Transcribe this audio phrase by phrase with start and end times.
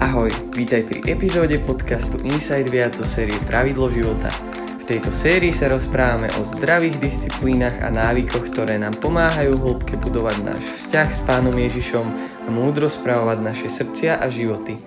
[0.00, 4.32] Ahoj, vítaj pri epizóde podcastu Inside Viac o série Pravidlo života.
[4.80, 10.40] V tejto sérii sa rozprávame o zdravých disciplínach a návykoch, ktoré nám pomáhajú hĺbke budovať
[10.40, 14.80] náš vzťah s Pánom Ježišom a múdro správovať naše srdcia a životy.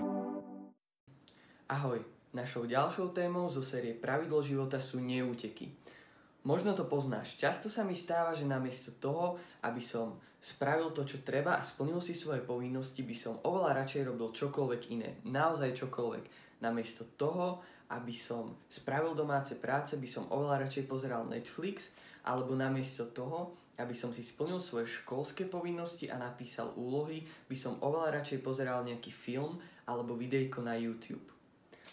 [1.69, 2.01] Ahoj,
[2.33, 5.77] našou ďalšou témou zo série Pravidlo života sú neúteky.
[6.43, 7.39] Možno to poznáš.
[7.39, 12.03] Často sa mi stáva, že namiesto toho, aby som spravil to, čo treba a splnil
[12.03, 15.23] si svoje povinnosti, by som oveľa radšej robil čokoľvek iné.
[15.23, 16.25] Naozaj čokoľvek.
[16.59, 17.63] Namiesto toho,
[17.95, 21.95] aby som spravil domáce práce, by som oveľa radšej pozeral Netflix,
[22.27, 27.79] alebo namiesto toho, aby som si splnil svoje školské povinnosti a napísal úlohy, by som
[27.79, 29.57] oveľa radšej pozeral nejaký film
[29.87, 31.23] alebo videjko na YouTube.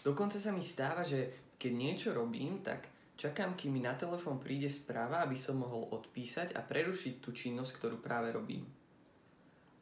[0.03, 2.87] Dokonca sa mi stáva, že keď niečo robím, tak
[3.21, 7.77] Čakám, kým mi na telefón príde správa, aby som mohol odpísať a prerušiť tú činnosť,
[7.77, 8.65] ktorú práve robím.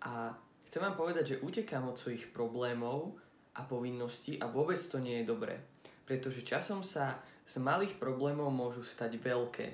[0.03, 0.35] A
[0.67, 3.15] chcem vám povedať, že utekám od svojich problémov
[3.55, 5.55] a povinností a vôbec to nie je dobré.
[6.03, 9.67] Pretože časom sa z malých problémov môžu stať veľké.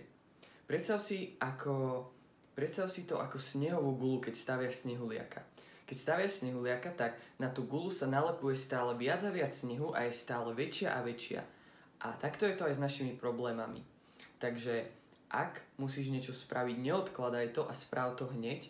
[0.69, 2.05] Predstav si, ako,
[2.53, 5.41] predstav si to ako snehovú gulu, keď stavia snehuliaka.
[5.89, 10.05] Keď stavia snehuliaka, tak na tú gulu sa nalepuje stále viac a viac snehu a
[10.05, 11.55] je stále väčšia a väčšia
[12.05, 13.81] a takto je to aj s našimi problémami.
[14.37, 14.85] Takže
[15.33, 18.69] ak musíš niečo spraviť, neodkladaj to a správ to hneď,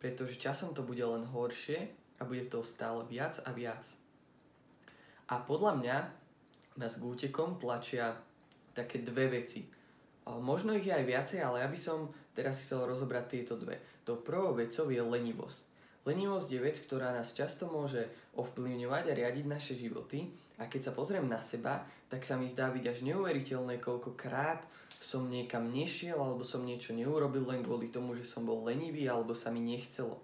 [0.00, 3.84] pretože časom to bude len horšie a bude to stále viac a viac.
[5.28, 5.96] A podľa mňa
[6.80, 8.16] nás k útekom tlačia
[8.72, 9.68] také dve veci.
[10.24, 13.76] Možno ich je aj viacej, ale ja by som teraz chcel rozobrať tieto dve.
[14.08, 15.60] To prvou vecou je lenivosť.
[16.08, 20.96] Lenivosť je vec, ktorá nás často môže ovplyvňovať a riadiť naše životy a keď sa
[20.96, 24.64] pozriem na seba, tak sa mi zdá byť až neuveriteľné, koľkokrát
[24.96, 29.36] som niekam nešiel alebo som niečo neurobil len kvôli tomu, že som bol lenivý alebo
[29.36, 30.20] sa mi nechcelo.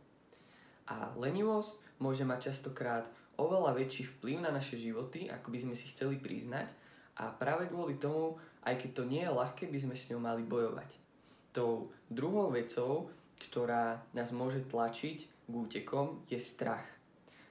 [0.88, 3.04] A lenivosť môže mať častokrát
[3.36, 6.72] oveľa väčší vplyv na naše životy, ako by sme si chceli priznať
[7.20, 10.44] a práve kvôli tomu, aj keď to nie je ľahké, by sme s ňou mali
[10.44, 10.88] bojovať.
[11.52, 13.08] Tou druhou vecou,
[13.40, 16.84] ktorá nás môže tlačiť k útekom je strach.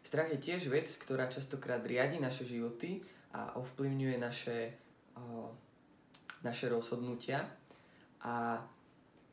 [0.05, 3.01] Strach je tiež vec, ktorá častokrát riadi naše životy
[3.33, 4.57] a ovplyvňuje naše,
[5.17, 5.49] o,
[6.45, 7.41] naše rozhodnutia.
[8.21, 8.61] A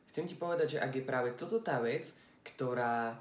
[0.09, 2.09] chcem ti povedať, že ak je práve toto tá vec,
[2.41, 3.19] ktorá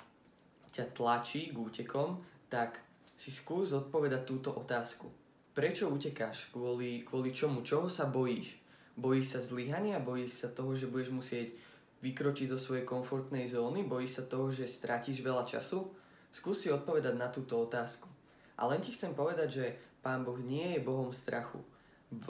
[0.72, 2.80] ťa tlačí k útekom, tak
[3.12, 5.12] si skús odpovedať túto otázku.
[5.52, 6.48] Prečo utekáš?
[6.48, 7.60] Kvôli, kvôli čomu?
[7.60, 8.56] Čoho sa bojíš?
[8.96, 10.00] Bojíš sa zlyhania?
[10.00, 11.52] Bojíš sa toho, že budeš musieť
[12.02, 13.86] vykročiť zo svojej komfortnej zóny?
[13.86, 15.88] Bojíš sa toho, že stratíš veľa času?
[16.34, 18.10] Skús si odpovedať na túto otázku.
[18.58, 19.66] A len ti chcem povedať, že
[20.02, 21.62] Pán Boh nie je Bohom strachu.
[22.10, 22.26] V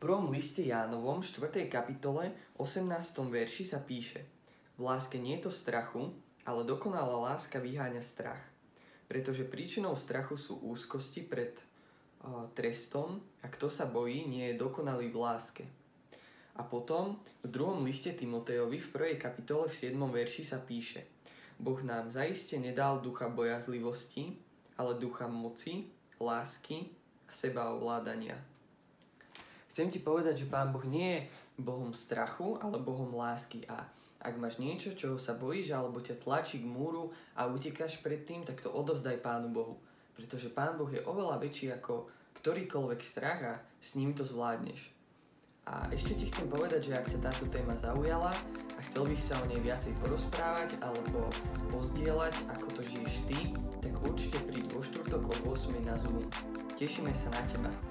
[0.00, 1.68] prvom liste Jánovom, 4.
[1.68, 2.88] kapitole, 18.
[3.28, 4.24] verši sa píše
[4.76, 6.12] V láske nie je to strachu,
[6.44, 8.40] ale dokonalá láska vyháňa strach.
[9.08, 11.56] Pretože príčinou strachu sú úzkosti pred
[12.24, 15.64] uh, trestom a kto sa bojí, nie je dokonalý v láske.
[16.60, 19.96] A potom v druhom liste Timotejovi v prvej kapitole v 7.
[19.96, 21.08] verši sa píše
[21.56, 24.36] Boh nám zaiste nedal ducha bojazlivosti,
[24.76, 25.88] ale ducha moci,
[26.20, 26.92] lásky
[27.24, 28.36] a seba ovládania.
[29.72, 31.26] Chcem ti povedať, že Pán Boh nie je
[31.64, 33.88] Bohom strachu, ale Bohom lásky a
[34.20, 37.08] ak máš niečo, čoho sa bojíš alebo ťa tlačí k múru
[37.40, 39.80] a utekáš pred tým, tak to odovzdaj Pánu Bohu.
[40.12, 44.99] Pretože Pán Boh je oveľa väčší ako ktorýkoľvek strach a s ním to zvládneš.
[45.70, 48.34] A ešte ti chcem povedať, že ak ťa táto téma zaujala
[48.74, 51.30] a chcel by sa o nej viacej porozprávať alebo
[51.70, 56.26] pozdieľať, ako to žiješ ty, tak určite príď vo štvrtok o 8 na Zoom.
[56.74, 57.89] Tešíme sa na teba.